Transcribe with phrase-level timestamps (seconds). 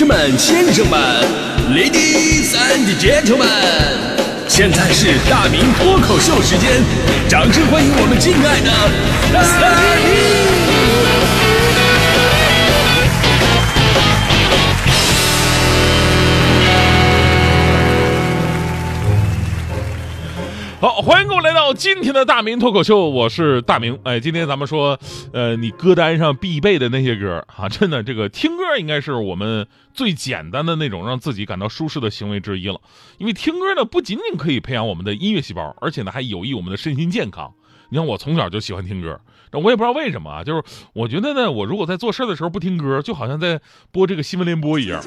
[0.00, 0.98] 士们、先生们、
[1.74, 3.44] Ladies and Gentlemen，
[4.48, 6.82] 现在是大明脱口秀时间，
[7.28, 8.70] 掌声欢迎我们敬爱的
[9.30, 9.42] 大
[10.00, 10.40] 明！
[20.80, 21.39] 好，欢迎各位
[21.72, 23.98] 今天的大明脱口秀，我是大明。
[24.02, 24.98] 哎，今天咱们说，
[25.32, 32.80] 呃，你歌单上必备的那些歌啊， 真的，这个听歌应该是我们最简单的那种让自己感到舒适的行为之一了。
[33.18, 37.52] 因为听歌呢，不仅仅可以培养我们的音乐细胞，而且呢，还有益我们的身心健康。
[37.90, 39.20] 你看，我从小就喜欢听歌，
[39.52, 43.60] 那我也不知道为什么啊，就是我觉得呢，我如果在做事的时候不听歌，就好像在
[43.92, 45.00] 播这个新闻联播一样，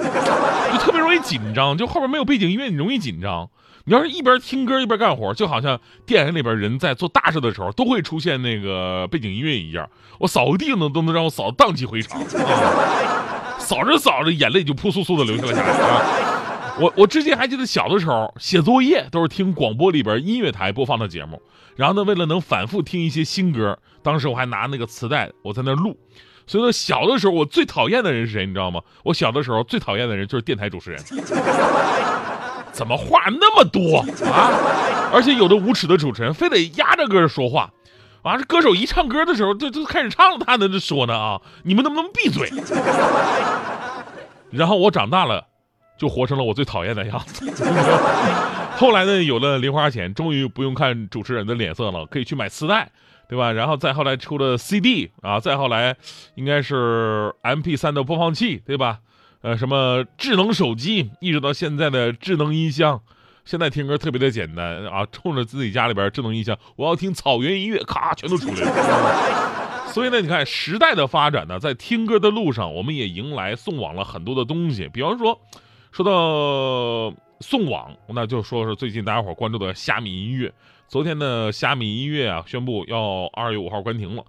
[0.73, 3.49] 就特别容易紧张，就后边没有背景音乐，你容易紧张。
[3.85, 9.89] 你要是一边听歌一边干活，就好像电影里边人在做大事的时候都会出现那个背景音乐一样。
[10.19, 13.59] 我扫个地呢，都能让我扫荡气回肠啊！
[13.59, 16.01] 扫着扫着，眼泪就扑簌簌的流下来啊！
[16.79, 21.41] 我我之前还记得小的时候写作业都是听广播里边音乐台播放的节目，
[21.75, 25.97] 然后呢，为了能反复听一些新歌，当时我还拿那个磁带我在那录。
[26.45, 28.45] 所以说小的时候我最讨厌的人是谁？
[28.45, 28.81] 你知道吗？
[29.03, 31.01] 我小的时候最讨厌的人就是电台主持人。
[32.73, 34.49] 怎么话那么多啊？
[35.13, 37.69] 而且有的无耻的主持人非得压着歌说话，
[38.23, 41.39] 啊，这歌手一唱歌的时候，就就开始唱，他在这说呢啊！
[41.63, 42.51] 你们能不能闭嘴？
[44.49, 45.45] 然后我长大了，
[45.99, 47.45] 就活成了我最讨厌的样子。
[48.75, 52.89] 后来呢，有了零花钱，终于不用看主持人的脸色了，可以去买磁带，
[53.27, 53.51] 对吧？
[53.51, 55.95] 然后再后来出了 CD 啊，再后来
[56.35, 58.99] 应该是 MP3 的播放器，对吧？
[59.41, 63.01] 呃，什么智能手机，一直到现在的智能音箱，
[63.43, 69.87] 现在听歌特别的简单啊，冲着自己家里边智能音箱，我要听草原音乐，咔，全都出来了。
[69.87, 74.89] 所以呢，你看时代的发展呢，在听歌的路上，我们也迎来送往了很多的东西。
[74.93, 75.39] 比方说，
[75.91, 77.13] 说到
[77.43, 80.53] 送往，那就说是最近大家伙关注的虾米音乐。
[80.87, 84.23] 昨天呢，虾米音乐啊宣布要二月五号关停了。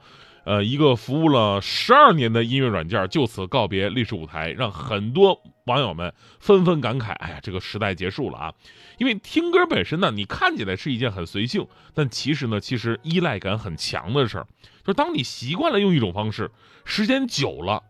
[0.45, 8.53] 呃，一个服务了十二年的音乐软件就此告别历史舞台，让很多网友们纷纷感慨：“哎呀，这个时代结束了啊！”
[8.99, 14.47] 因为听歌本身呢，你看起来是一件很随性，但其实呢，其实依赖感很强的事儿。
[14.83, 16.51] 就是当你习惯了用一种方式，
[16.85, 17.83] 时间久了，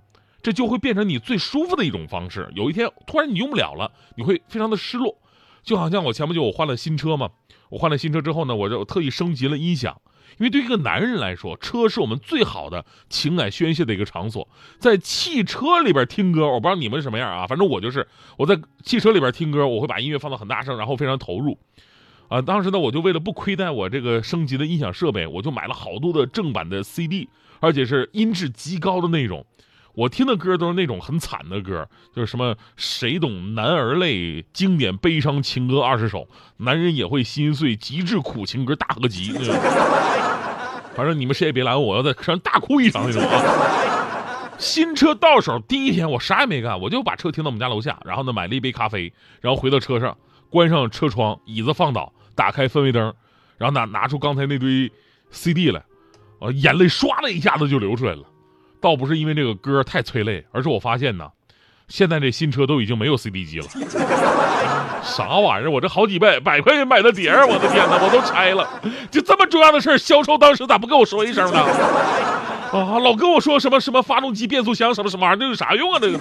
[0.45, 2.47] 这就会变成你最舒服的一种方式。
[2.55, 5.17] 有一天突然你用不了了，你会非常的失落。
[5.63, 7.31] 就好像我前不久我换了新车嘛，
[7.71, 9.99] 我换了新车之后呢，我就特意升级了音响。
[10.37, 14.47] 因为对一个男人来说，车是我们最好的情感宣泄的一个场所。
[14.79, 18.07] 在汽车里边听歌，我不知道你们是什么样啊，反正我就是
[18.37, 21.59] 我在汽车里边听歌，我会把音乐放到很大声，然后非常投入。
[22.29, 29.47] 啊，当时呢，我就为了不亏待我这个升级的音响设备，我就买了好多的正版的 CD，而且是音质极高的那种。
[29.95, 36.29] 我听的歌都是那种很惨的歌，就是什么谁懂男儿泪，经典悲伤情歌二十首，
[36.59, 39.33] 男人也会心碎，极致苦情歌大合集。
[40.97, 44.51] 反正你们谁也别拦我，我要在车上大哭一场那种啊！
[44.59, 50.17] 新车到手第一天，我啥也没干，我就把车停到我们家楼下，然后呢买了一杯咖啡，然后回到车上，
[50.51, 53.13] 关上车窗，椅子放倒，打开氛围灯，
[53.59, 54.91] 然后拿拿出刚才那堆
[55.31, 55.81] CD 来，
[56.41, 58.23] 啊，眼泪唰的一下子就流出来了。
[58.85, 61.31] 倒不是因为这个歌太催泪，而是我发现呢，
[61.89, 63.67] 现在这新车都已经没有 CD 机了。
[65.03, 65.71] 啥玩意儿？
[65.71, 68.69] 我这好几百百块钱买的碟儿，我的天哪，我都拆了。
[69.11, 71.61] 就这么重要的事儿，销售当时咋不跟我说一声呢？
[72.73, 75.99] 啊，老跟我说什么什么发动机、变速箱什么什么玩意儿，这有啥用啊？
[75.99, 76.19] 这个。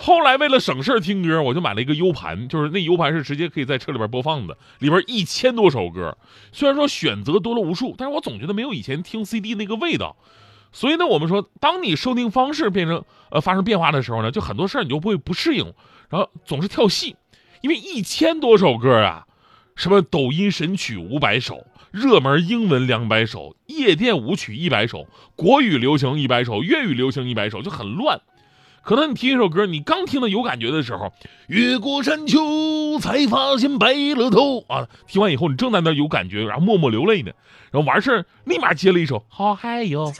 [0.00, 6.16] 后来为了省事儿听歌，我就买了一个 U 盘，就是那 U 盘是直接可以在车里边播放的，里边一千多首歌。
[6.50, 10.16] 虽然说选择多了无数，但是我总觉得没有以前听 CD 那个味道。
[10.74, 15.72] 所以呢，我们说，当你收听方式变成呃发生变化的时候呢，就很多事儿你就不会不适应，
[16.10, 17.14] 然后总是跳戏，
[17.60, 19.26] 因为一千多首歌啊，
[19.76, 28.20] 什么抖音神曲五百首，热门英文两百首，夜店舞曲一百首，国语流行一百首，粤语流行一百首，就很乱。
[28.84, 31.10] 可能你听一首歌，你刚听的有感觉的时候，
[31.46, 34.86] 越过山丘才发现白了头啊！
[35.06, 37.32] 听完以后你正在那有感觉，然后默默流泪呢，
[37.70, 40.12] 然后完事儿立马接了一首好嗨哟，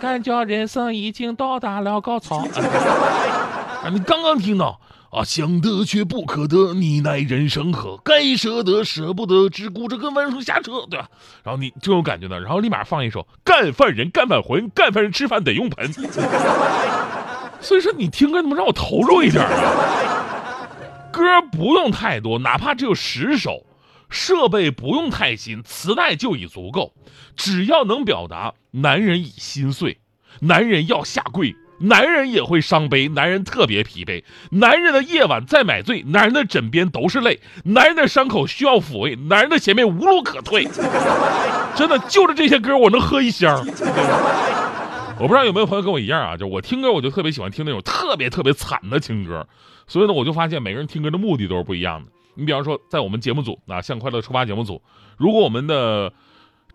[0.00, 2.38] 感觉人生已经到达了高潮。
[2.38, 4.80] 啊，你刚刚听到。
[5.10, 7.96] 啊，想得却不可得，你奈人生何？
[8.04, 11.08] 该舍得舍不得，只顾着跟弯树瞎扯，对吧？
[11.42, 15.92] 然后你这种感觉呢，然后立马放一首《干饭人干饭魂》，干饭人吃饭得用盆。
[17.60, 20.68] 所以说你听歌怎么让我投入一点啊？
[21.12, 23.64] 歌不用太多，哪怕只有十首，
[24.10, 26.92] 设备不用太新，磁带就已足够，
[27.36, 29.98] 只要能表达男人已心碎，
[30.40, 31.56] 男人要下跪。
[31.78, 40.64] 男人也会伤悲，男人特别疲惫，男人的夜晚在买醉，男人的枕边都是泪，男人的伤口需要抚慰，男人的前面无路可退。
[41.74, 43.64] 真的，就着这些歌，我能喝一箱。
[45.18, 49.46] 我不知道有没有朋友跟我一样啊，就我听歌，我就特别喜欢听那种特别特别惨的情歌。
[49.86, 52.10] 所以呢，我就发现每个人听歌的目的都是不一样的。
[52.34, 54.82] 你比方说，在我们节目组啊，向快乐出发节目组，
[55.16, 56.12] 如果我们的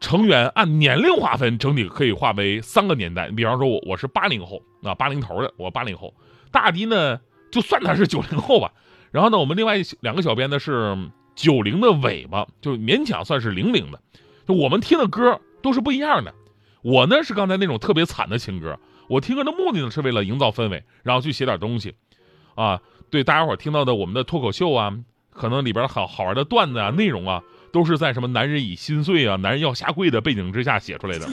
[0.02, 3.30] 成员按年龄划分，整体可以划为三个年代。
[3.30, 6.14] 你比方说，我我是八零后啊，八零头的，我八零后。
[6.52, 7.22] 大迪呢，
[7.52, 8.74] 就算他是九零后吧。
[9.12, 10.98] 然后呢，我们另外两个小编呢是
[11.36, 14.02] 九零的尾巴，就勉强算是零零的。
[14.48, 16.34] 就我们听的歌都是不一样的。
[16.82, 21.94] 我呢是刚才那种特别惨的情歌，我听歌的目的呢是为了营造氛围，然后去写点东西，
[22.56, 22.82] 啊，
[23.12, 24.98] 对大家伙听到的我们的脱口秀啊，
[25.30, 31.28] 可能里边好好玩的段子啊，内容啊，都是在什么男人已心碎啊，男人要下跪的背景之下写出来的。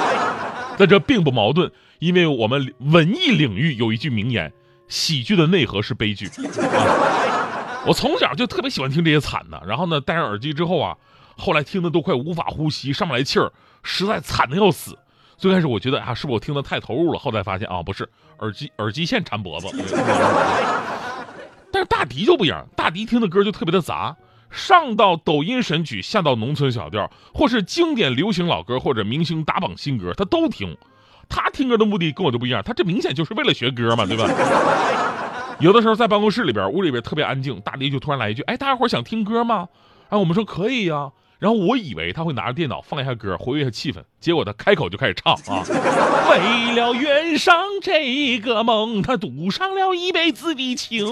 [0.78, 4.52] 但这并不矛盾，因为我们文艺领域有一句名言：
[4.88, 6.26] 喜剧的内核是悲剧。
[6.26, 10.96] 啊、我从小就特别喜欢听这些惨的，然后呢，戴上耳机之后啊，
[11.36, 13.52] 后来听的都快无法呼吸，上不来气儿。
[13.82, 14.98] 实在惨的要死，
[15.36, 17.18] 最开始我觉得啊，是不是我听的太投入了？
[17.18, 18.08] 后来发现啊，不是，
[18.38, 19.68] 耳机耳机线缠脖子。
[21.72, 24.16] 但是大迪就不一样，大迪听的歌就特别的杂，
[24.50, 30.76] 上到抖音神曲，下到农村小调，或是经典流行老歌，或者明星打榜新歌，他都听。
[31.28, 34.28] 他听歌的目的跟我就不一样，他这明显就是为了学歌嘛， 对吧？
[35.60, 39.68] 有的时候在办公室里边，屋里边特别安静，大迪就突然来一句：“哎，大家伙想听歌吗？”
[40.10, 41.12] 哎，我们说可以呀。
[41.38, 45.64] 然后我以为他会拿着电脑放一下歌，活跃一下气氛，结果他开口就开始唱啊！
[46.30, 51.06] 为了圆上这个梦，他赌上了一辈子的情。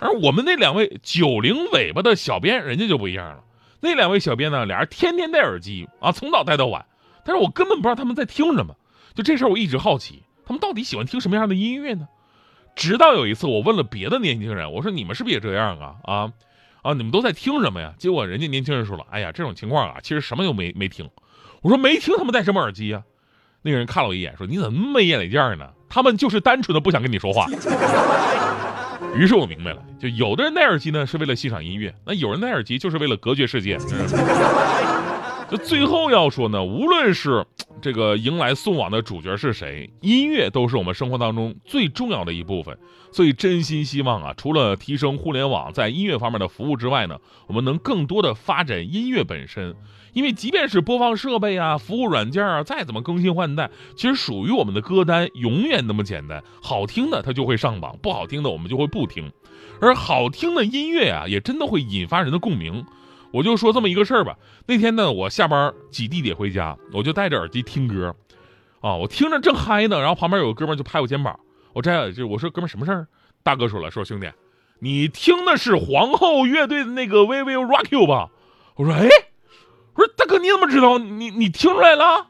[0.00, 3.44] 而我们那两位九零尾巴的小编，人家就不一样了。
[3.80, 6.84] 那两位小编呢，俩人天天戴耳机啊，从早戴到晚，
[7.24, 8.74] 但是我根本不知道他们在听什么。
[9.14, 12.08] 就这事儿，我一直好奇，他们到底喜欢听什么样的音乐呢？
[12.76, 16.32] 直到有一次，我问了别的年轻人，我说：“你们是不是也这样啊？”啊？
[16.82, 17.92] 啊，你们都在听什么呀？
[17.98, 21.10] 结果人家年轻人说了：“哎呀，这种情况啊，其实什么都没没听。”
[21.60, 23.02] 我说：“没听，他们戴什么耳机呀？”
[23.62, 25.70] 那个人看了我一眼，说：“你怎么没眼力见呢？
[25.88, 27.46] 他们就是单纯的不想跟你说话。”
[29.14, 33.78] 于是我明白了，就有的人戴耳机呢是为了欣赏音乐，那有人戴耳机就是为了隔绝世界。
[35.50, 37.44] 就最后要说呢，无论是
[37.80, 42.76] 这个迎来送往的主角是谁，音乐都是我们生活当中最重要的一部分。
[43.12, 49.74] 所以真心希望啊，除了提升互联网在音乐方面的服务之外呢，我们能更多的发展音乐本身。
[50.12, 56.42] 因为即便是播放设备啊、服务软件啊，再怎么更新换代，其实属于我们的歌单永远那么简单。
[56.60, 59.30] 好听的它就会上榜，不好听的我们就会不听。
[59.80, 62.84] 而好听的音乐啊，也真的会引发人的共鸣。
[63.32, 64.36] 我就说这么一个事儿吧。
[64.66, 68.14] 那天呢，我下班挤地铁回家，我就戴着耳机听歌，
[68.80, 71.38] 啊，我听着正嗨呢，然后旁边有个哥们就拍我肩膀，
[71.72, 73.06] 我摘耳机，我说哥们什么事儿？
[73.42, 74.28] 大哥说了，说兄弟，
[74.80, 78.30] 你听的是皇后乐队的那个 We Will Rock You 吧？
[78.76, 79.08] 我说哎，
[79.94, 80.98] 我说大哥你怎么知道？
[80.98, 82.26] 你你听出来了？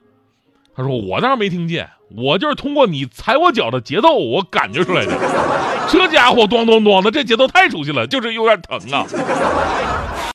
[0.74, 5.12] 他说我当然没听见，我就是通过你踩我脚的节奏，我感觉出来的。
[5.90, 9.04] 这家伙咚咚咚的，这节奏太熟悉了，就是有点疼啊。